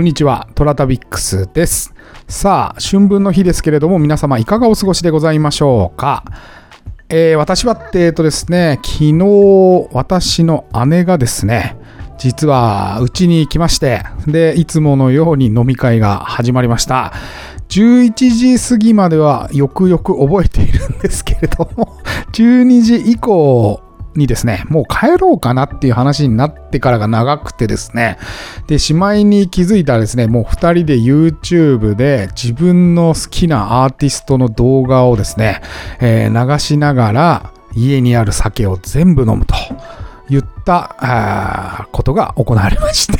[0.00, 1.92] こんにちは、トラタビックスです。
[2.26, 6.24] さあ、春分の日ですけれども、皆様いかがお過ごしでございましょうか？
[7.10, 11.76] えー私はって、えっとですね、昨日、私の姉がですね、
[12.16, 17.12] 実は、うちに来まして、で、いつものように飲み会が始まりました。
[17.68, 21.98] 11時過ぎまではよくよく覚えているんですけれども、
[22.32, 23.82] 12時以降
[24.16, 28.18] にですね、もう帰ろうかなっていう話になってからが長くてですね、
[28.66, 35.60] で、しまいに気づいたらですね、もう2人で YouTube で自分の好きなアーティストの動画をですね、
[36.00, 39.54] えー流しながら家にある酒を全部飲むと
[40.28, 43.18] 言ったことが行われまして、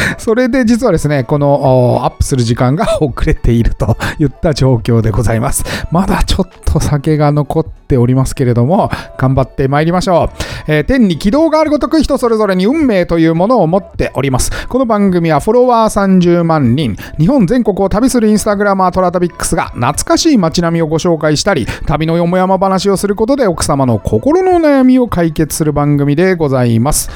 [0.18, 5.64] それで実はですね、このアップする時間が遅れていると いった状況でございます。
[5.90, 10.42] まだちょっと酒が残っておりますけれども、頑張って参りましょう。
[10.68, 14.50] えー天に軌道があるごとく人それぞれに運命というものを持っております。
[14.68, 27.10] この番組はフォロワー30万人、日本全国を旅するインスタグラマートラタビックスが懐かしい街並みをご紹介したり、旅のよもやま話をすることで奥様の心の悩みを解決する番組でございます。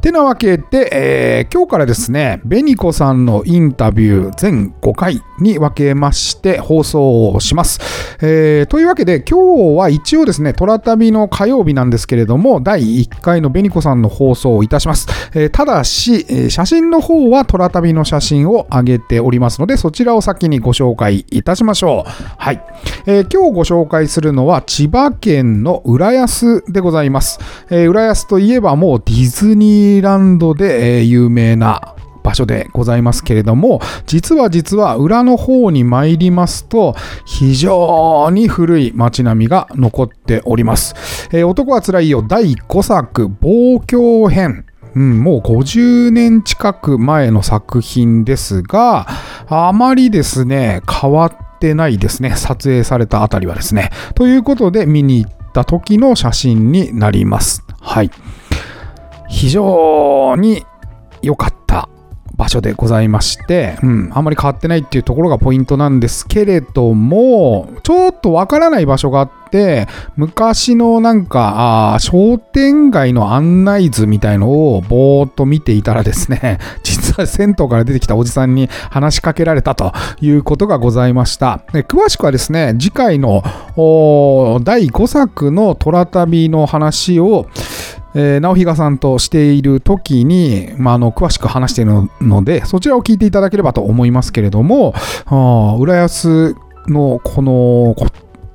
[0.00, 7.80] てなわけで、えー今日からですね、ベニコさんのインタビュー全5回に分けまして放送をします。
[8.20, 15.06] えーというわけで、今日は一応ですね、トラ旅の火曜日なんですけれども、第1回のベニコさんの放送をいたします。
[15.34, 22.10] えーただし、え写真の方はトラ旅の写真を上げておりますので、そちらを先にご紹介いたしましょう。
[22.36, 22.62] はい。
[23.06, 27.38] えー今日ご紹介するのは千葉県の浦安でございます。
[27.70, 40.94] えー浦安といえばもうディズニーーランドで、えー有名な場所でございますけれども、実は実は裏の方に参りますと、非常に古い街並みが残っております。
[41.32, 44.66] えー男はつらいよ第5作、望郷編。
[44.94, 49.06] うん、もう50年近く前の作品ですが、
[49.48, 52.34] あまりですね、変わってないですね。
[52.36, 53.90] 撮影されたあたりはですね。
[54.14, 57.64] ということで、見に行った時の写真になります。
[57.80, 58.10] はい。
[59.28, 60.64] 非常に
[61.22, 61.88] 良かった
[62.38, 81.62] 場所でございまして、うん、あんまり変わってないっていうところがポイントなんですけれども、ちょっとわからない場所があって、昔のなんか、あ商店街の案内図みたいのをぼーっと見ていたらですね、 実は銭湯から出てきたおじさんに話しかけられたということがございました。
[81.72, 83.42] で詳しくはですね、次回の
[84.62, 87.48] 第5作の虎旅の話を、
[88.14, 94.94] えー直比嘉さんとしている時に、まあ、あの詳しく話しているのでそちらを聞いていただければと思いますけれども
[95.78, 96.54] 浦安
[96.86, 98.06] のこのこ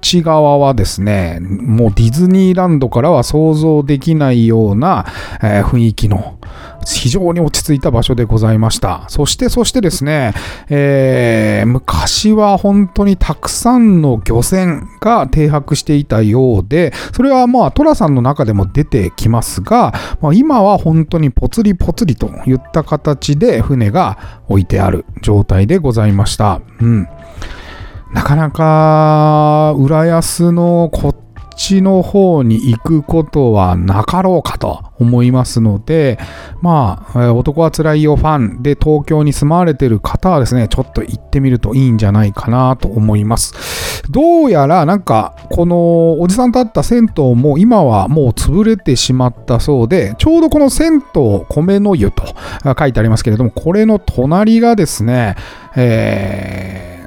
[0.04, 5.06] ち側はですねもうディズニーランドからは想像できないような、
[5.42, 6.38] えー雰囲気の
[6.86, 9.06] 非常に落ち着いた場所でございました。
[9.08, 10.34] そして、そしてですね、
[10.70, 26.62] えー昔は本当にたくさんの漁船が停泊していたようで、それはまあトラさんの中でも出てきますが、まあ、今は本当にぽつりぽつりといった形で船が置いてある状態でございました。
[26.82, 27.08] うん。
[28.14, 31.16] なかなか浦安のこっ
[31.56, 36.20] ちの方に行くことはなかろうかと思いますので、
[36.62, 44.04] まあ、男はつらいよファンで東京に住まわれてる方はですね、ちょっと行ってみるといいんじゃないかなと思います。
[44.10, 52.24] どうやらなんか、このおじさんと会った銭湯も今はもう潰れてしまったそうで、ちょうどこの銭湯米の湯と
[52.78, 55.36] 書いてありますけれども、これの隣がですね、
[55.76, 57.03] えー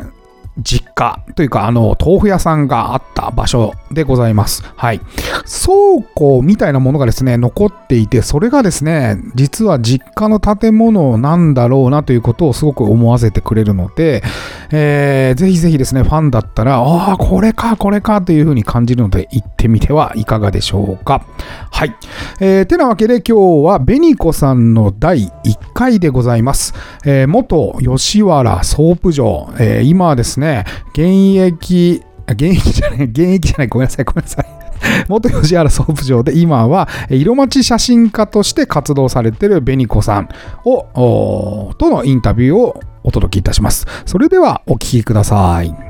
[0.59, 4.63] 実家というか、あの、豆腐屋さんがあった場所でございます。
[4.77, 5.01] はい。
[5.45, 14.23] 倉庫みたいなものがですね、残っていて、それがですね、実は実家の建物なんだろうなということをすごく思わせてくれるので、
[14.71, 21.27] えーぜひぜひですね、ファンだったら、ああ、これか、これかというふうに感じるので、行ってみてはいかがでしょうか。
[21.71, 21.95] はい。
[22.41, 25.31] えーてなわけで今日は、紅子さんの第1
[25.75, 26.73] 回でございます。
[27.05, 30.46] えー元吉原ソープ嬢、えー今はですね、
[30.93, 34.67] 現役、現役じゃない、現役じゃない、ごめんなさい、ごめんなさい。
[35.09, 40.29] 元吉原ソープ嬢で今はえ色街写真家として活動されてる紅子さん
[40.65, 43.87] をとのインタビューをお届けいたします。
[44.05, 45.75] それではお聞きください。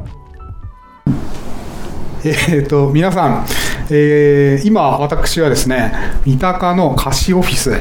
[2.24, 3.46] えー、と皆さん、
[3.88, 5.92] えー今私はですね
[6.24, 7.72] 三鷹の貸しオフィス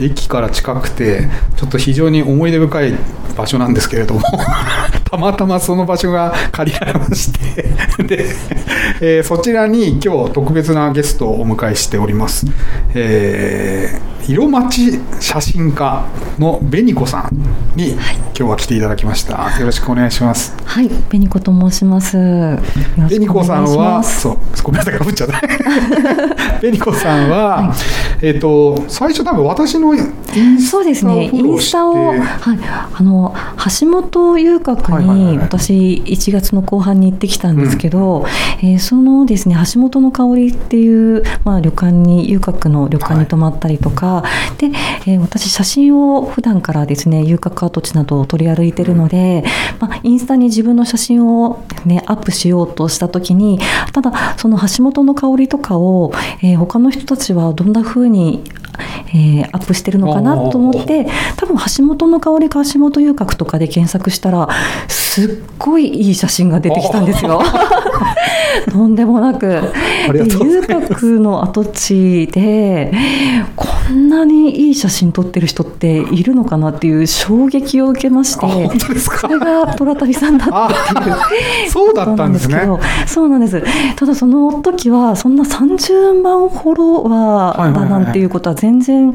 [0.00, 2.94] 駅から近くてちょっと非常に思い出深い
[3.36, 4.22] 場所なんですけれども
[5.12, 7.62] たまたまその場所が借りられまして
[8.02, 8.24] で、
[9.02, 12.46] えーそちらに今日特別なゲストをお迎えしております、
[12.94, 16.04] えー色町写真家
[16.38, 19.58] の紅子さんに今日は来ていただきました。
[19.58, 20.54] よろしくお願いします。
[20.64, 22.12] はい、紅子と申します。
[22.94, 25.40] 紅子さんは、そう、ごめんなさい、かぶっちゃった。
[26.60, 27.74] 紅子さんは、
[28.20, 32.20] えっ、と、最初多分私のインスタそうですね、フォインローしてスタを、はい、
[32.94, 33.34] あの
[33.80, 38.24] 橋本遊郭はいはいはいに私1月の後半に行ってきたんですけど、
[38.58, 44.24] えーそのですね橋本の香りっていうまあ旅館に遊郭の旅館に泊まったりとか、
[44.58, 44.68] で、
[45.06, 49.44] えー私写真を普段からですね遊郭跡地などを取り歩いてるので、
[49.78, 53.60] まあインスタに自分の写真をねアップしようとした時に、
[53.92, 56.12] ただその橋本の香りとかを、
[56.42, 58.44] えー他の人たちはどんな風に
[59.08, 64.48] えーアップしてるのかなと思って多分橋本の香りか橋本遊郭とかで検索したら
[64.88, 67.42] すっごいいい写真が出てきたんですよ。
[68.70, 69.60] とんでもなく。
[70.12, 72.92] で遊郭の跡地で
[73.56, 78.46] こんなにいい写真撮ってる人っているのかなっていう衝撃を受けまして
[78.98, 81.16] それが虎旅さんだったっていう。
[81.70, 82.66] そうだったんですね。
[83.06, 83.96] そうなんですけどそうなんです。
[83.96, 89.12] ただその時はそんな30万フォロワーだなんていうことは全然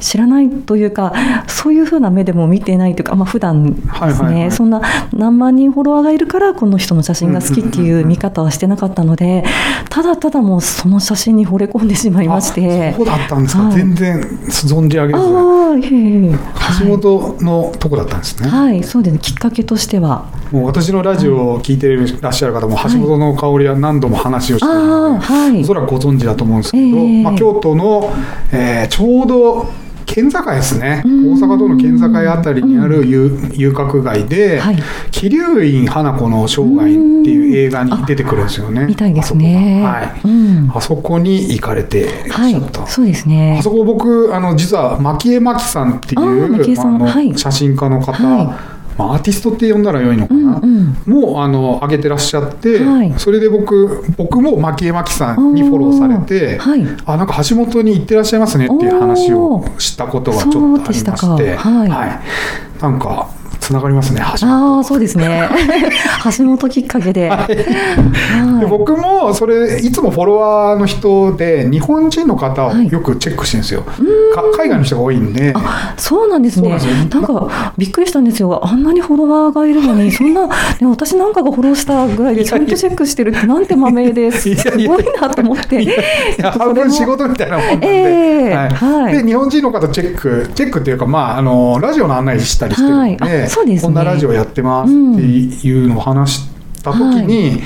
[0.00, 1.12] 知らないというか、
[1.46, 3.80] そういうふうな目でも見てないというか、まあ普段で
[4.14, 4.80] すね、そんな
[5.12, 9.44] 何万人フォロワーがいるからこの人の写真が好きっていう見方はしてなかったので、
[9.90, 12.94] ただただもうその写真に惚れ込んでしまいましてあ。
[12.94, 13.62] そうだったんですか？
[13.64, 15.18] はい全然存じ上げず。
[16.80, 18.48] 橋本のとこだったんですね。
[18.48, 19.18] はい、はい、そうですね。
[19.20, 20.26] きっかけとしては。
[20.50, 25.74] もう私のラジオを聞いてらっしゃる方も、橋本の香りは何度も話をしているあので、あ、はいおそ。
[25.74, 28.10] らくご存知だと思うんですけど、ええまあ、京都の、
[28.52, 29.66] えーちょうど
[30.08, 34.78] 県境ですね、大ん阪との県境あたりにある遊遊郭街で、はい
[35.10, 36.94] 桐生院花子の生涯っ
[37.24, 38.86] ていう映画に出てくるんですよね。
[38.86, 39.84] みたいですね。
[39.84, 40.72] あそこがはいうん。
[40.74, 43.62] あそこに行かれていらっはいしゃった。、そうですねあ。
[43.62, 50.96] そこ僕あの実は蒔絵真紀さんっていうあのはい写真家の方、はいまあ、アーティストって呼んだらよいのかうんな、うん。
[51.06, 53.14] もうあの上げてらっしゃって、はい。
[53.16, 56.84] それで僕僕も蒔絵真紀さんにフォローされて、はい。
[57.06, 61.68] あなんか橋本に行ってらっしゃいますねっていう話をしたことがちょっとありまして、そうでしたか。
[61.70, 62.80] はい。
[62.82, 63.30] なんか
[63.68, 65.46] つながりますね橋本ああ、そうですね。
[66.38, 67.28] 橋本きっかけで。
[67.28, 68.60] はい。
[68.60, 72.90] で僕もそれいつもフォロワーの人で日本人の方をはい。
[72.90, 75.54] よくチェックしてるんですよ、か海外の人が多いんで。
[75.98, 76.70] そうなんですね。
[77.10, 78.58] なんかびっくりしたんですよ。
[78.64, 80.52] あんなにフォロワーがいるのに、そんな、ね、
[80.88, 84.54] 私なんかがフォローしたぐらいでちゃんとチェックしてるってなんてまめで す。
[84.54, 85.84] すごいなと思って。
[86.58, 88.54] 半分 仕事みたいなもんなんで,、ええ。
[88.54, 89.18] はい。
[89.18, 93.42] で日本人の方チェックチェックっていうか、まあ、あのラジオの案内したりしてるので,、はい。
[93.44, 93.86] あそうですね。
[93.86, 96.48] こんなラジオやってますっていうのを話し
[96.82, 97.60] た時に、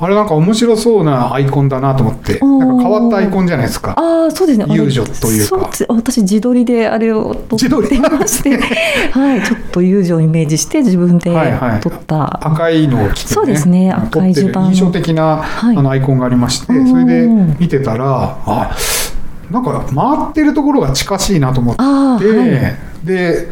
[0.00, 3.94] あれなんか面白そうなアイコンだなと思ってなんか変わったアイコンじゃないですか。
[3.96, 4.66] ああ、そうですね。
[4.68, 5.70] 遊女というか。
[5.88, 8.58] 私自撮りであれを撮自撮りっていまして、
[9.12, 11.80] はい、ちょっと遊女をイメージして自分ではいはい。
[11.80, 12.46] 撮った。
[12.46, 13.92] 赤いのを着て、ね、そうですね。
[13.92, 15.76] 赤い印象的な、はい。
[15.76, 18.76] あのアイコンがありまして、それで見てたらあ
[19.50, 23.06] なんか回ってるところが近しいなと思って、はい。
[23.06, 23.48] で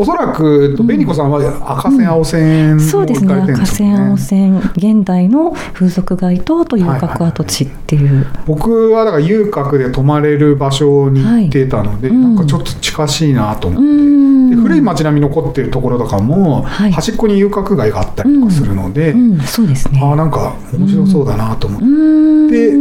[0.00, 1.40] おそらく紅子さんは
[1.76, 3.34] 赤線、青線をそうですね。
[3.34, 8.24] 赤線、青線、現代の風俗街とという角跡地っていう。
[8.46, 13.92] 僕はだから遊郭で泊まれる場所に行ってたので、はいうんなんかちょっと近しいなと思うって。
[13.92, 14.50] ん。
[14.50, 20.00] で古い街並み残ってるところとかも、はい端っこに遊郭街があったりとかするので、うん、そうですね。
[20.00, 22.72] ああなんか面白そうだなと思って。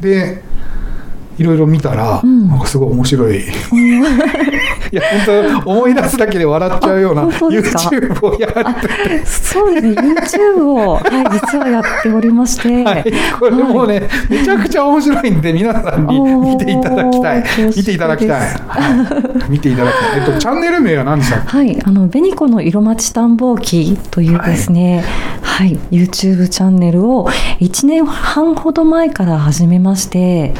[0.00, 0.47] で
[1.38, 2.48] いろいろ見たら、ん。
[2.48, 3.38] なんかすごい面白い。
[4.90, 9.92] いや本当思い出すだけで笑っちゃうような YouTube をやってそうですね。
[9.92, 11.02] YouTube を、はい、
[11.32, 12.84] 実はやっておりまして。
[12.84, 13.04] はい、
[13.38, 17.44] これもうね、めちゃくちゃ面白いんで、皆さんに見ていただきたい。
[17.76, 18.48] 見ていただきたい。
[19.48, 20.20] 見ていただきたい。
[20.20, 21.40] えっと、チャンネル名は何でした？
[21.40, 25.04] はい、あの紅子の色町探訪記というですね、
[25.42, 27.28] はい、YouTube チャンネルを
[27.60, 30.54] 1年半ほど前から始めまして、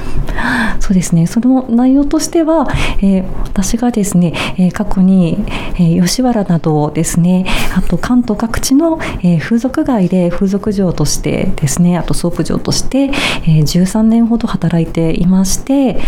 [0.81, 2.67] そうですね、その内容としては、
[3.03, 5.37] えー私がですね、えー過去に、
[5.75, 7.45] えー吉原などですね、
[7.77, 16.01] あと関東各地の、えー風俗街で風俗嬢としてですね、あとソープ嬢として、えー13年ほど働いていまして、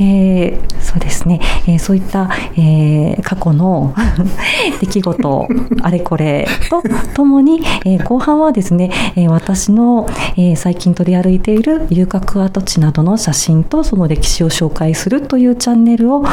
[0.00, 3.94] えーそうですね、えーそういった、えー過去の
[4.80, 5.48] 出来事
[5.82, 6.82] あれこれと
[7.14, 10.06] ともに、えー後半はですね、えー私の、
[10.36, 16.24] えー最近取り歩いている遊郭跡地などの写真とその歴史を紹介するというチャンネルを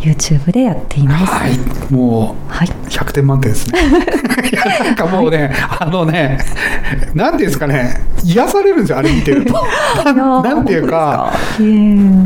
[0.00, 1.32] YouTube でやっています。
[1.32, 3.78] はい、もはい、う100点満点ですね。
[4.50, 6.38] いやなんかもうね、あのね、
[7.14, 9.54] なんていうんですかね、癒されるんですよ、あれ見てると。
[10.04, 11.32] なん なんていうか、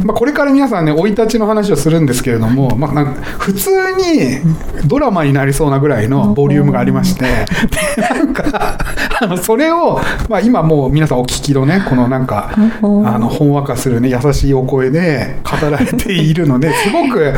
[0.05, 3.07] まあ、これから皆さんね、生い立ちの話をするんですけれども、まあ、
[3.39, 4.41] 普通に
[4.87, 8.79] ドラマになりそうなぐらいのボリュームがありまして、でなんか
[9.21, 17.35] あのそれを、まあ、今もう皆さんお聞きのねこのなんかあのほんわかするね優しいお声で語られているので すごく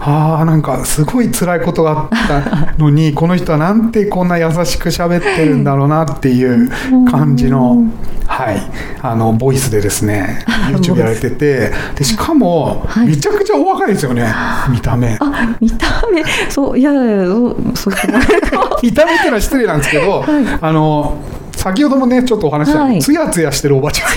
[0.00, 6.70] ああなんかすごい辛いことがあったのに この人はなんてこんな優しく喋ってるんだろうなっていう
[7.10, 7.84] 感じの。
[8.28, 8.60] はい、
[9.00, 13.06] あのボイスでですね YouTube やられててでしかもはい。
[13.06, 14.30] めちゃくちゃお若いですよね、
[14.70, 15.16] 見た目。
[15.18, 17.94] あ見た目そういやいやそうそう
[18.82, 20.24] 見た目っていうのは失礼なんですけど、
[20.60, 21.16] あの
[21.58, 22.98] 先ほどもねちょっとお話ししたはい。
[23.00, 24.08] つやつやしてるおばちゃん。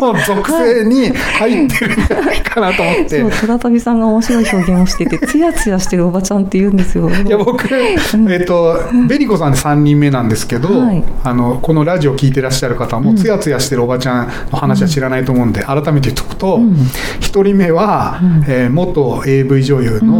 [0.00, 7.08] の属性に入ってるんじゃないかなと思って、そう虎旅さんが面白い表現をしててツヤツヤしてるおばちゃんって言うんですよ。
[7.10, 11.02] いや僕、えっとベリコさんで3人目なんですけど、はい。
[11.24, 16.72] あのこのラジオ聞いてらっしゃる方も、つやつやしてるおばちゃんの話は知らないと思うんで、改めて言っとくと、ん。
[16.74, 20.14] 1人目は、えー元 AV 女優の、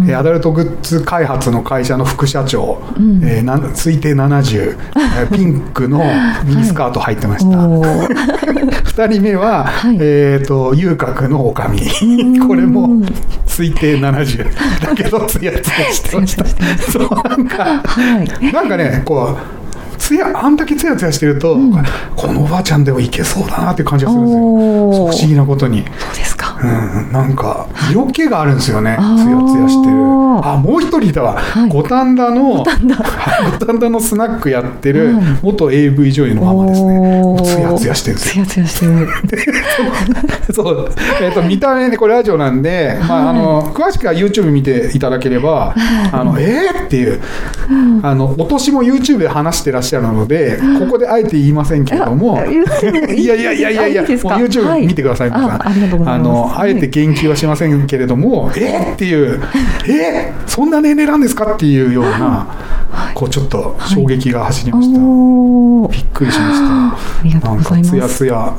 [0.00, 0.08] うん。
[0.08, 2.80] えーアダルトグッズ開発の会社の副社長、
[3.22, 4.76] えーなん推定70、
[5.20, 6.02] えーピンクの
[6.44, 7.68] ミニスカート入ってました。
[7.68, 8.08] おー。
[8.96, 9.98] 2人目は、はい。
[10.00, 12.48] えっ、と遊郭の女将。
[12.48, 12.88] これも
[13.46, 14.48] 推定70
[14.80, 16.44] だけどつやつやしてました。
[16.90, 18.52] そうなんかはい。
[18.52, 21.58] なんかねこうつやあんだけつやつやしてると、
[22.14, 24.42] このおばあちゃんでもいけそうだなっていう感じがするんですよ。
[24.42, 25.84] 不思議なことに。
[25.98, 29.96] そうですかうん、なんか色気があるんですよね、つやつやしてる。
[30.42, 31.68] あ、もう一人いたわ、はい。
[31.68, 33.86] 五反田の、五反田。
[33.90, 35.24] のスナックやってるはい。
[35.42, 37.36] 元 AV 女優のママですね。
[37.44, 38.46] つやつやしてるんですよ。
[38.46, 39.08] ツヤツヤしてる。
[40.52, 45.74] そう、えっ、と、見た目で、これラジオなんで、まあ、あの、詳しくは YouTube 見ていただければ、
[46.12, 47.20] あの、えーっていう、
[48.02, 56.08] あの、お年も YouTube で話してらっしゃるので、ここであえて言いませんけれども、いやいやいやいやいや、もう YouTube 見てください、はい皆さん。
[56.08, 58.90] あの、あえて言及はしませんけれども、え？
[58.90, 59.40] ーっていう、
[59.88, 60.32] え？
[60.32, 61.54] ーそんな年齢なんですか？
[61.54, 62.46] っていうような、
[63.14, 65.00] こう、ちょっと衝撃が走りました。
[65.00, 67.48] おーびっくりしました。
[67.48, 68.54] なんかつやつや、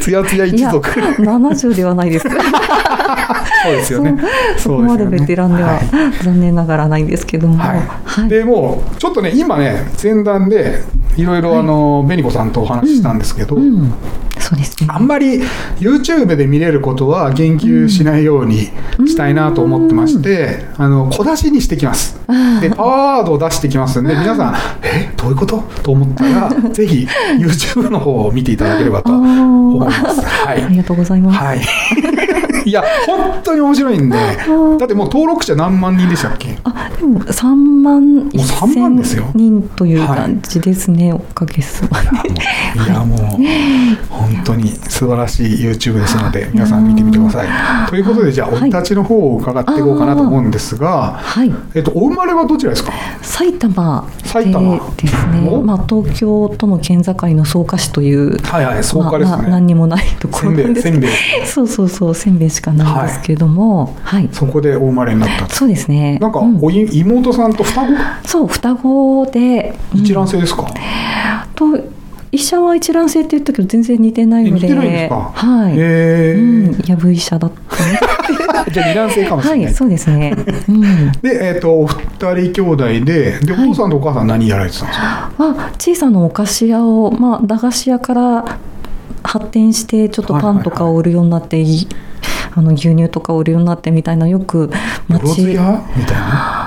[0.00, 0.88] つやつや、 一族。
[0.90, 2.28] 70ではないです。
[2.28, 4.16] そうですよね。
[4.56, 5.80] そこまでベテランでははい。
[6.22, 7.58] 残念ながらないんですけども。
[7.58, 7.80] はい。
[8.04, 8.28] はい。
[8.28, 10.82] でもうちょっとね今ね前段で
[11.16, 13.92] いろいろあの紅子さんとお話ししたんですけど、うん
[14.48, 14.88] そうですね。
[14.90, 15.40] あんまり
[15.80, 18.70] YouTube で見れることは言及しないように
[19.06, 22.16] したいなと思ってまして、あの小出しにしてきます。
[22.60, 25.62] でパワーワードを出してきますんで皆さんえどういうこと？
[25.82, 27.06] と思ったら ぜひ
[27.38, 30.20] YouTube の方を見ていただければと思います。
[30.22, 30.62] はい。
[30.62, 31.38] ありがとうございます。
[31.38, 31.60] はい。
[32.64, 36.55] いや、本当に面白いんで、だってもう登録者何万人でしたっけ？
[36.96, 42.30] 3万3万ですよ？1000人という感じですね、おかげさまで。
[42.30, 43.18] いや、もう、
[44.08, 47.88] 本当に素晴らしい YouTube ですので、皆さん見てみてください。
[47.90, 48.60] ということで、じゃあ、はい。
[48.60, 52.92] 生い立ちの方を伺っていこうかなと思うんですが、はい、えっと、お生まれはどちらですか？
[53.22, 54.76] 埼玉で埼玉。
[54.96, 55.62] ですね、お。
[55.62, 59.50] まあ、東京との県境の草加市という、はいはい、草加ですまあまあね。
[59.50, 60.94] 何にもないところなんですけど。
[60.94, 61.10] せんべい。
[61.46, 64.28] そうそうそうせんべいしかないんですけれども、はい。
[64.32, 65.48] そこでお生まれになった。
[65.48, 66.18] そうですね。
[66.20, 66.60] なんか、うん
[66.92, 67.88] 妹さんと双子？
[68.24, 70.00] そう双子で、うん。
[70.00, 70.66] 一卵性ですか、
[71.54, 71.78] と
[72.32, 74.66] 医者は一卵性って言ったけど全然似てないので。
[74.66, 75.32] え似てないんですか？
[75.34, 77.76] はい、へうん、やぶ医者だった。
[78.72, 79.64] じゃあ、二卵性かもしれない。
[79.66, 80.34] はいそうですね、
[80.68, 88.44] うん、で、えっと、お二人兄弟で、で、お父さんとお母さん何やられてたんですか、まあ、小さなお菓子屋を、まあ、駄菓子屋から
[89.22, 91.86] 発展してちょっとパンとかを売るようになって、い
[92.54, 94.70] あの牛乳とかを売るようになってみたいなよく
[95.08, 96.65] 町屋みたいな。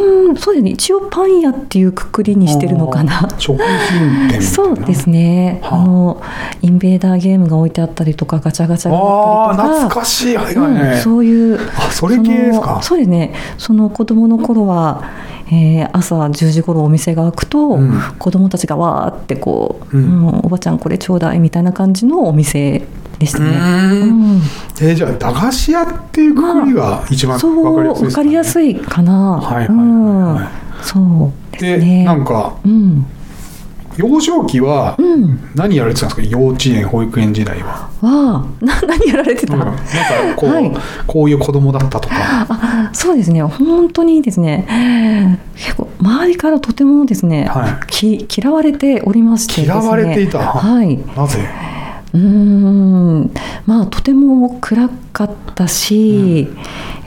[0.00, 0.70] うんそうですね。
[0.70, 3.28] 一応パン屋っていうくくりにしてるのかな。
[3.38, 3.66] 食品
[4.00, 4.44] 店みたいな。
[4.44, 5.80] そうですね、はあ。
[5.80, 6.22] あの
[6.62, 9.78] インベーダーゲームが置いてあったりとかガチャガチャがあったりとか。
[9.78, 10.36] 懐かしい。
[10.36, 10.94] はいはいはい。
[10.94, 12.80] うん、そういうあそれ系ですか？
[12.82, 13.34] そうですね。
[13.58, 15.04] その子供の頃は、
[15.48, 18.00] えー朝10時頃お店が開くと、うん。
[18.18, 20.04] 子供たちがわーってこう、うん。
[20.04, 22.82] うんおばちゃんこれちょうだいみたいな感じのお店
[23.22, 23.46] でしたね。
[24.80, 29.12] えーじゃあ駄菓子屋っていうくくりが一番そうわかりやすいですか、ね、わかりやすいかな。
[29.38, 30.34] はいはいはいうん。
[30.34, 30.48] はい
[30.82, 32.04] そうですでね。
[32.04, 33.06] なんかうん。
[33.98, 35.38] 幼少期はうん。
[35.54, 36.26] 何やられてたんですか？
[36.26, 37.88] 幼稚園保育園時代は。
[38.00, 39.54] はな 何やられてた？
[39.54, 39.66] なん。
[39.66, 40.72] かなんかこう、はい。
[41.06, 42.14] こういう子供だったとか。
[42.48, 43.42] あそうですね。
[43.42, 45.38] 本当にですね。
[45.54, 49.66] 結構周りからとてもですね、はき嫌われておりましてね。
[49.66, 50.38] 嫌われていた。
[50.40, 50.98] はい。
[51.16, 51.38] なぜ？
[52.14, 53.30] うーん。
[53.66, 56.48] まあとても暗かったし、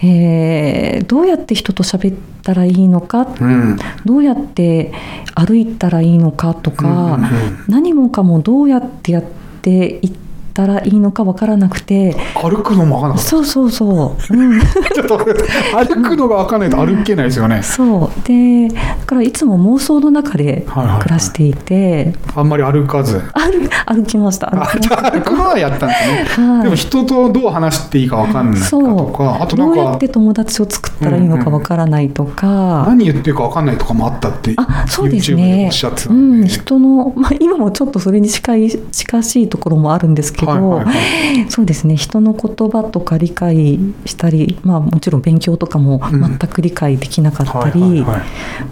[0.03, 3.77] えーどうやって人と喋ったらいいのか、うん。
[4.05, 4.91] どうやって
[5.35, 6.95] 歩いたらいいのかとか、うん。
[6.95, 7.11] うん。
[7.13, 9.23] うん何もかもどうやってやっ
[9.61, 10.11] ていっ
[10.55, 12.15] たらいいのかわからなくて。
[12.35, 13.29] 歩くのもわかんなかった。
[13.29, 17.61] そうそうそう、うん、ちょっと歩くのがわかんないと歩けないですよね。
[17.61, 18.27] そう。
[18.27, 21.01] でだからいつも妄想の中ではいはいはい。
[21.01, 23.19] 暮らしていて、あんまり歩かず。
[23.33, 24.49] 歩歩きました。
[24.53, 26.63] あじゃあ歩くのはやったんですね、はい。
[26.63, 28.97] でも人とどう話していいかわかんないかそう。
[28.97, 35.65] とかあとなんかどうやって友達を作ったらいいのかわからないとか、何言ってるかわかんないとかもあったってあそうですね。
[35.65, 41.95] おっしゃってたうんん、で、人の、まあ、今もちょっとそれに近い近しいところもあるんですけど、はいはいはいそうですね。
[41.95, 46.21] 人の言葉とか理解したり、まあ、もちろん勉強とかもうん。
[46.21, 48.21] 全く理解できなかったり、はいはいはい。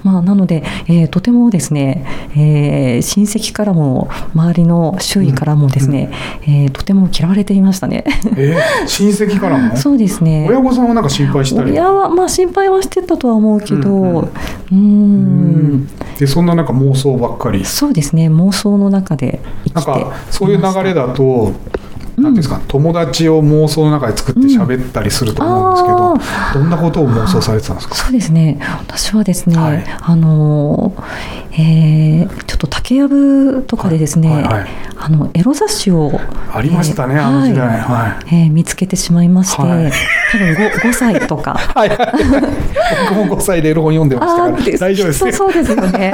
[0.03, 6.12] まあ、なので、えーとてもですね、えー親戚からも周りの周囲からもですね、
[6.44, 8.03] えーとても嫌われていましたね。
[8.38, 9.75] えー親戚からも？
[9.77, 10.46] そうですね。
[10.50, 11.72] 親御さんはなんか心配したり？
[11.72, 14.20] 親はまあ心配はしてたとは思うけど、うんうん。
[14.20, 15.88] うーん
[16.24, 17.65] でそんななんか妄想ばっかり。
[17.65, 18.30] そうですね。
[18.30, 21.51] 妄想の中で生きてなんかそういう流れだだと
[22.24, 26.20] なんですか友達を妄想の中で作って喋ったりすると思うんですけど、うん
[26.53, 27.96] どんなことを妄想されてたんですか？
[27.96, 28.58] そうですね。
[28.80, 29.84] 私はですね、はい。
[30.01, 30.94] あの
[31.51, 34.68] えーちょっと竹やぶとかでですね、はいはいはい。
[34.98, 36.12] あのエロ雑誌を
[36.53, 37.68] ありましたね、えーあの時代。
[37.68, 37.80] はい。
[37.80, 39.92] はいえー見つけてしまいまして、はい。
[40.32, 41.53] 多分 5, 5歳とか。
[41.75, 41.98] はいはい。
[43.10, 46.13] 僕も5歳でエロ本読んでましたから大丈夫ですねそうそうですよね。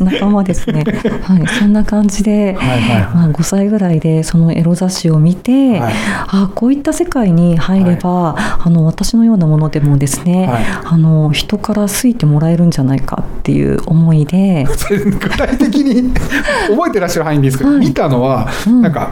[0.00, 0.84] 仲間ですね。
[1.22, 1.46] はい。
[1.58, 3.14] そんな感じで、はいはいはい。
[3.14, 5.94] まあ、5歳ぐらいでそのエロ雑誌を見て、はい。
[6.28, 10.64] あこういった世界に入れば、あの私のようなものでもですね、はい。
[10.84, 14.66] あの人から好いてもらえるんじゃないかっていう思いで。
[14.88, 16.12] 具体的に
[16.68, 17.80] 覚えてらっしゃる範囲でいいですけど、はい。
[17.80, 18.82] 見たのは、うん。
[18.82, 19.10] なんか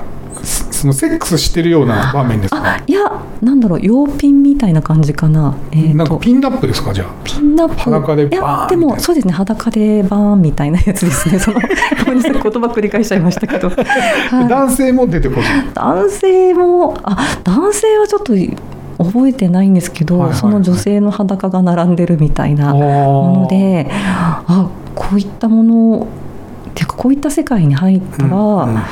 [0.76, 2.62] そそのセックスしてるような場面ですか？
[2.62, 3.00] あいや
[3.42, 5.96] なんだろう洋ピンみたいな感じかな,、えーと。
[5.96, 6.94] なんかピンナップですか？
[6.94, 7.08] じゃあ。
[7.24, 7.74] ピンナップ？
[7.74, 11.40] 裸でバーンでもそうですね裸でバーンみたいなやつですね。
[11.40, 14.48] そのごめんなさい言葉繰り返しちゃいましたけど、はい。
[14.48, 15.48] 男性も出てこず。
[15.74, 18.34] 男性もあ男性はちょっと
[19.02, 20.40] 覚えてないんですけど、はいはいはい。
[20.40, 26.06] その女性の裸が並んでるみたいなものであこういったもの
[26.70, 28.82] っていうかこういった世界に入ったら、うんうん。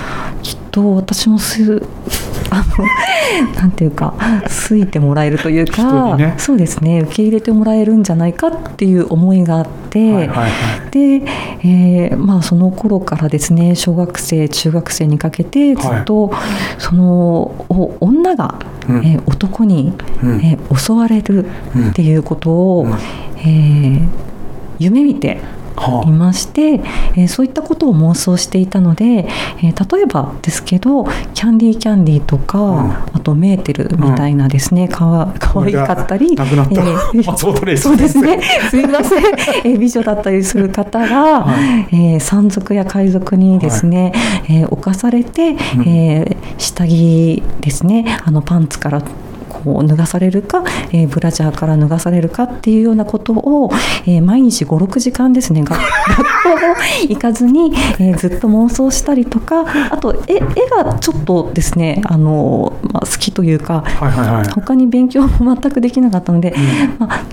[0.43, 1.81] きっと私もす
[2.51, 4.15] あのなんていうか
[4.69, 6.35] 好いてもらえるという人か、にね。
[6.37, 10.13] そうですね受け入れてもらえるんじゃないかっていう思いがあって。
[10.13, 10.51] はいはいはい。
[10.91, 11.23] で、
[11.63, 16.33] えーまあ、その頃からですね小学生中学生にかけてずっと、
[16.79, 18.57] そのお女が、
[18.89, 18.97] うん。
[18.99, 20.41] えー男に、うん。
[20.41, 21.47] えー襲われる
[21.91, 22.93] っていうことを、うん。
[23.39, 24.09] えー
[24.79, 25.37] 夢見ては
[26.07, 26.11] い。
[26.11, 26.81] まして、
[27.17, 29.05] えーそういったことを妄想していたので、
[29.63, 32.91] えー例えばですけどキャンディーキャンディーとか、うん。
[32.93, 38.41] あとメーテルみたいなですね、かわかわいかったり亡くなった、えー松本零士そうですね。
[38.71, 39.25] すみません。
[39.65, 44.13] えー美女だったりする方が、はえー山賊や海賊にですね、
[44.49, 45.57] えー侵されて、
[45.87, 49.03] えー下着ですね、あのパンツから
[49.65, 53.71] こう脱がされるか、えーブラジャーから脱がされるかっていうようなことを、
[54.07, 60.41] えー毎日5、6時間ですね、学 学校行かずに、えーずっと妄想したりとか、あと絵絵
[60.85, 64.49] がちょっとですね、あのまあ、好きというか、はいはいはい。
[64.49, 66.55] 他に勉強も全くできなかったので、
[66.99, 67.25] まあ、と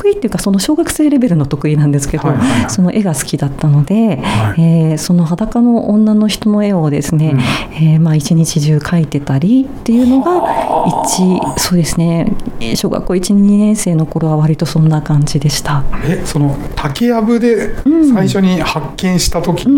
[0.00, 2.48] 得意っていうかその小学生レベルの得意なんですけど、はいはい。
[2.62, 4.60] はいその絵が好きだったので、はい。
[4.60, 7.34] えーその裸の女の人の絵をですね、
[7.74, 15.84] えーまあ、一日中描いてたりっていうのが一そうですねえー小学校12年生の頃は割とそんな感じでした。
[16.04, 18.14] えその竹やぶでうん。
[18.14, 19.74] 最初に発見した時うの、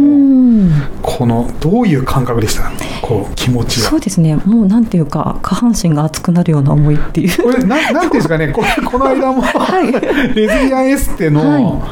[0.68, 0.70] ん。
[1.02, 2.70] このどういう感覚でした？
[3.02, 3.88] こう気持ちは。
[3.90, 4.36] そうですね。
[4.36, 7.42] もうなんていうか下半身が熱くなるような思いっていう。
[7.42, 8.48] これななんていうんですかね。
[8.48, 9.92] これこの間も、はい
[10.34, 11.62] レズビアンエステはい。
[11.62, 11.82] の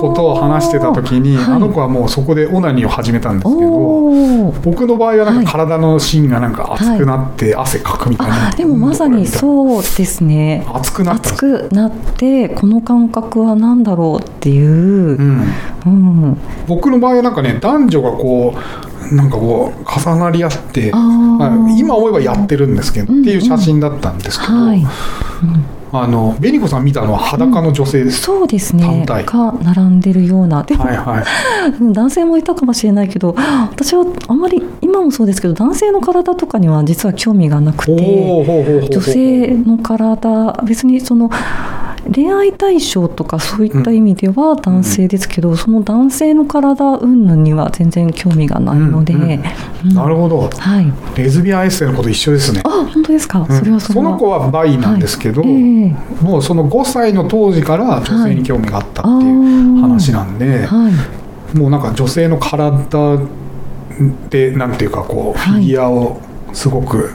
[0.00, 3.70] ことを話してた時に、はいあの子はもうそこでオナニーを始めたんですけど
[4.62, 5.44] 僕の場合はなんはい。
[5.44, 10.64] か体の芯がなんか熱くなって汗かくみたいな、あでもまさにうそうですね。
[10.72, 15.44] 熱くなっ熱くなってこの感覚は何だろうっていう、うん、
[15.86, 20.88] うん、僕の場合はなんかね男女がこうなんかこう重なり合って
[21.76, 24.82] 今思えばやってるんですけど、うんっていう写真だったんですけど、はい、
[25.92, 29.04] あの紅子さん見たのは裸の女性です、そうですね。
[29.06, 30.62] が並んでるような。
[30.62, 31.24] でも、はいはい。
[31.80, 33.34] う ん男性もいたかもしれないけど
[33.70, 41.30] 私はあまり今もそうですけど男性の体とかには実は興味がなくおて女性の体別にその
[42.12, 49.40] 恋愛対象とかそういった意味では男性ですけど、その男性の体云々には全然興味がないので、うんうんうん
[49.94, 50.50] なるほど。
[50.50, 50.92] はい。
[51.16, 52.60] レズビアンエッセイのこと一緒ですね。
[52.64, 53.58] あ本当ですか、うん。
[53.58, 55.50] それはその子はバイなんですけど、はい。
[55.50, 55.54] え
[55.86, 55.96] え。
[56.22, 60.90] もうその5歳の当時から女性に興味があったっていう話なんで、は
[61.54, 61.56] い。
[61.56, 63.18] もうなんか女性の体
[64.28, 65.62] でなんていうかこうフはい。
[65.62, 66.20] ィギュアを
[66.52, 67.12] すごく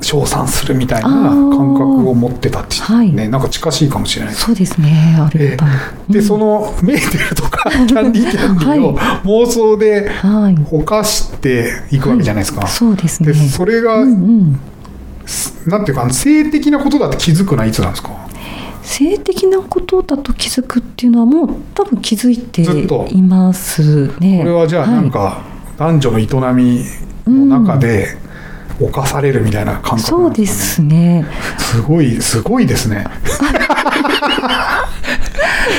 [0.00, 3.12] 称賛するみたいな感覚を持ってたって、はい。
[3.12, 4.34] ね、なんか近しいかもしれない。
[4.34, 4.46] です。
[4.46, 5.66] そうですねあれだ
[6.08, 10.58] で、そのメーテルとか キャンディーキャンディーを妄想ではい。
[10.70, 12.66] 犯していくわけじゃないですか。
[12.66, 13.32] そうですね。
[13.32, 14.60] でそれが、うんうん。
[15.66, 18.10] なんていうか性的なことだって気づくのはいつなんですか？
[18.82, 24.40] 性的なことだと気づくっていうのはもう多分気づいていますね。
[24.42, 25.38] これはじゃあなんか
[25.78, 26.84] 男女の営み
[27.26, 28.08] の中で
[28.80, 31.24] 犯されるみたいな感覚そうですすね。
[31.58, 33.06] すごいすごいですね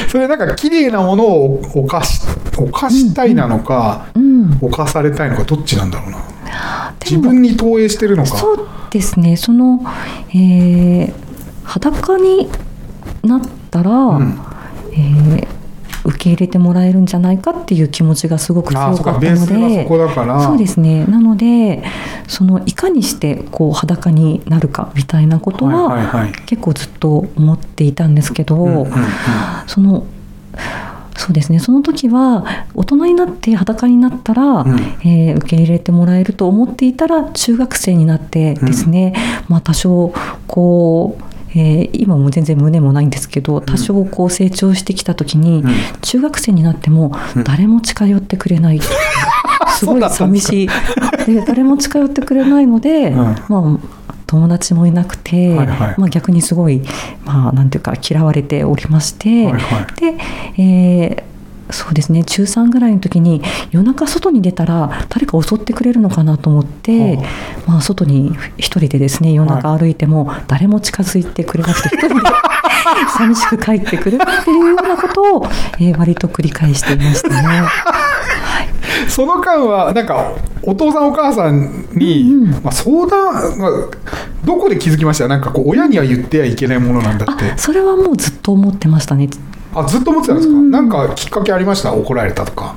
[0.10, 2.22] それなんか綺麗なものを犯し
[2.58, 4.58] 犯したいなのか、うん。
[4.62, 6.18] 犯されたいのかどっちなんだろうな
[7.04, 9.36] 自分に投影してるのかそうですね。
[9.36, 9.82] その、
[10.30, 11.14] えー
[11.66, 12.48] 裸に
[13.24, 14.40] なったら、うん
[14.92, 15.48] えー
[16.06, 19.88] 受け入れてもらえるんじゃないかっていう気持ちがすごく強かったので。
[19.88, 21.06] そうですね。
[21.06, 21.84] なので
[22.28, 28.90] そのいかにしてこう裸になるかみたいなことは、結構ずっと思っていたんですけど、うんうんうん。
[29.68, 30.06] その
[31.18, 31.60] そうですね。
[31.60, 34.80] その時は大人になって裸になったら、うん。
[35.04, 39.14] えー受け入れてもらえると思っていたら中学生になってですね、
[39.48, 40.14] まあ多少
[40.48, 45.72] こう、えー今も全然胸もないんですけど多少こう成長してきた時に、うん。
[46.02, 47.44] 中学生になってもうん。
[47.44, 48.80] 誰も近寄ってくれない、
[49.80, 50.26] すごいそうんですか？
[50.26, 50.68] 寂しい。
[51.26, 53.16] で誰も近寄ってくれないので、うん。
[53.16, 53.78] まあ
[54.28, 55.96] 友達もいなくて、はいはい。
[56.00, 56.82] まあ、逆にすごい、
[57.26, 59.62] まあ、なんていうか嫌われておりまして、はいはい。
[60.02, 60.18] で、
[60.58, 61.35] えー
[61.72, 62.24] そうですね。
[62.24, 67.24] 中3ぐらいの時に夜中外に出たら誰か襲ってくれるのかなと思って、は
[67.68, 72.22] まあ、外に一人でですね夜中歩いても誰も近づいてくれなくて一人で
[73.18, 75.48] 寂しく帰ってくるっていうようなことを、
[75.80, 77.64] えー割と繰り返していましたね。
[79.10, 82.52] その間はなんかお父さんお母さんに、うんうん。
[82.64, 83.72] まあ、相談、まあ、
[84.46, 85.28] どこで気づきました？
[85.28, 87.46] なんかこう親には言ってはいけないものなんだって。
[87.52, 89.30] あそれはもうずっと思ってましたね。
[89.76, 90.72] あずっと思ってたんですか、うん。
[90.72, 91.94] なんかきっかけありました？
[91.94, 92.76] 怒られたとか。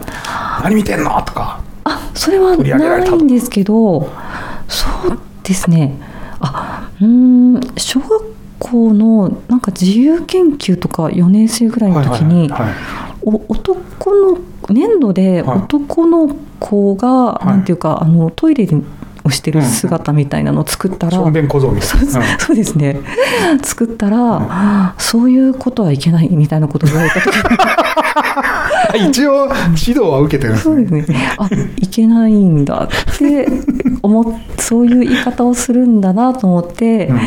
[0.62, 1.10] 何見てんの？
[1.22, 1.60] とか。
[1.84, 4.10] あそれはないんですけど
[4.68, 5.96] そうですね。
[6.40, 13.18] あうーん小学校のなんか自由研究とか4年生ぐらいの時に、はいはいはい。
[13.22, 15.58] お男の粘土ではい。
[15.58, 17.46] 男の子が、い。
[17.46, 18.66] なんていうかあのトイレ
[19.24, 22.38] をしてる姿みたいなのを作ったら、しょんべん小僧みたいな、うん。
[22.38, 23.00] そうですね。
[23.62, 27.32] 作ったら、そういうことはいけないみたいなことを言われた時
[29.08, 31.34] 一応指導は受けてるんですそうねですね。
[31.38, 33.48] あ、いけないんだって
[34.02, 34.24] 思っ、
[34.58, 37.18] そういう言い方をするんだなと思って、うん。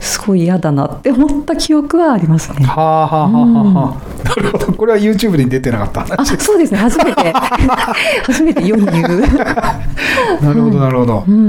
[0.00, 2.64] すごい嫌だなって思った記憶はありますね。
[2.64, 4.72] はあはあはあはあはあ、なるほど。
[4.72, 6.00] これは YouTube に出てなかった。
[6.02, 6.78] あ、話そうですね。
[6.78, 7.32] 初めて、
[8.24, 9.20] 初めて世に言う。
[10.40, 11.41] なるほどなるほど、うん。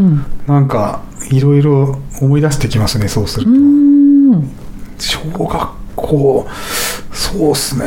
[0.48, 1.02] なんか
[1.32, 4.50] いろいろ思い出してきますねそうするうと、ん。
[5.00, 6.48] 小学校
[7.12, 7.86] そうっすね。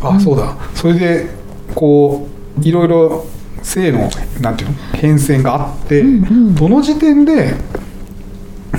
[0.00, 0.56] あ、そうだ。
[0.74, 1.28] それで
[1.74, 3.26] こういろいろ
[3.62, 4.08] 性の
[4.40, 6.54] なんていうの変遷があって、うんうん。
[6.54, 7.54] どの時点で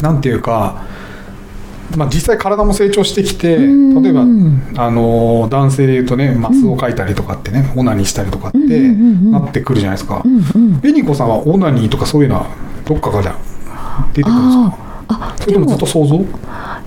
[0.01, 0.85] なんていうか、
[1.95, 3.61] まあ、実際体も成長してきてう
[3.99, 4.03] ん。
[4.03, 10.79] 例えばあの男性でいうとねマスを描いたりとかってね、オナニーしたりとかってなってくるじゃないですか、うんうん。
[10.79, 12.47] ベニコさんはオナニーとかそういうのは
[12.85, 13.37] どっかから
[14.13, 14.87] 出てくるんですか？
[15.09, 16.15] あそれともずっと想像？
[16.17, 16.23] い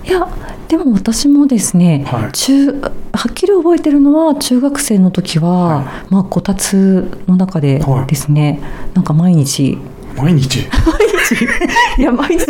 [0.07, 0.27] や
[0.67, 2.31] でも私もですね、はい。
[2.31, 2.89] 中は
[3.29, 8.61] っきり覚えてるのは中学生の時は、はまあ、こたつの中ではいですね、
[8.93, 9.77] なんか毎日。
[10.15, 10.67] 毎日？
[11.97, 12.45] いや毎日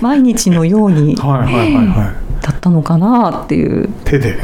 [0.00, 2.24] 毎日のようにはいはいはいはい。
[2.44, 3.88] だったのかなっていう。
[4.04, 4.36] 手で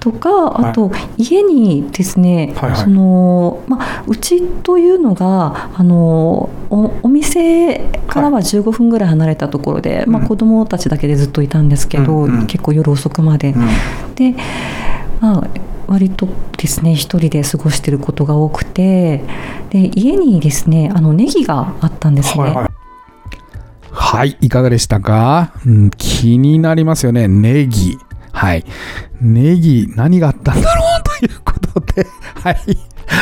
[0.00, 2.80] とかあと、家にですね、はいはい。
[2.80, 12.40] そのまあ、うちというのがあのおお店からは15分ぐらい離れたところで、まあ、うん子供たちだけでずっといたんですけど、うん。
[12.40, 12.46] うん。
[12.46, 13.50] 結構夜遅くまで。
[13.50, 14.14] うん。
[14.14, 14.34] で、
[15.20, 15.48] まあ、
[15.86, 19.22] 割とですね一人で過ごしてることが多くて
[19.70, 22.44] で家にですねあのネギがあったんですね。
[22.44, 22.73] はいはい
[24.14, 27.26] はい、いかがでしたか、うん、気になりますよね。
[27.26, 27.98] ネギ。
[28.32, 28.64] はい。
[29.20, 31.02] ネギ、何があったんだろう？
[31.20, 32.06] ということで、
[32.42, 32.56] はい。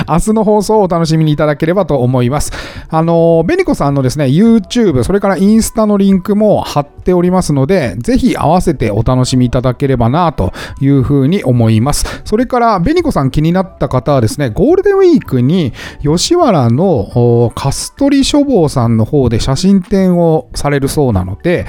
[0.09, 2.53] 明日の放送をお楽しみにいただければと思います。
[2.89, 12.23] あの、ベニコさんのですね、YouTube、それからインスタのリンクも貼っておりますので、ぜひ合わせてお楽しみいただければなというふうに思います。
[12.25, 21.67] それから、ベニコさん気になった方はですね、ゴールデンウィークに吉原のカストリ書房さんの方で写真展をされるそうなので、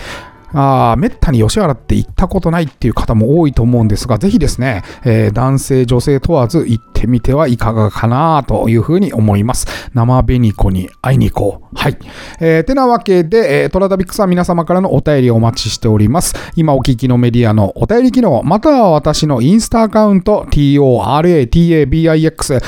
[0.54, 9.68] あめったに吉原って行ったことないっていう方も多いと思うんですが、ぜひですね、えー、男性、女性問わず行ってみてはいかがかなというふうに思います。
[9.94, 11.76] 生紅子に会いに行こう。
[11.76, 11.98] はい。
[12.40, 16.36] えー、てなわけで、えー、トラダビックスは皆様からのお便りをお待ちしております。
[16.56, 21.98] 今お聞きのメディアのお便り機能、または私のインスタアカウント、TORATABIX、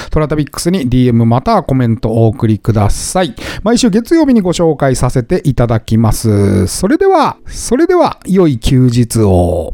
[0.09, 3.35] トラダビックスに DM またはコメントをお送りください。
[3.63, 6.67] 毎週月曜日にご紹介させていただきます。
[6.67, 7.37] それでは、
[7.75, 9.73] それでは、良い休日を。